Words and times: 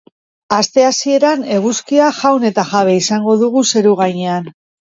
Aste 0.55 0.85
hasieran 0.85 1.43
eguzkia 1.57 2.09
jaun 2.21 2.49
eta 2.51 2.65
jabe 2.73 2.99
izango 3.03 3.39
dugu 3.45 3.67
zeru-gainean. 3.75 4.53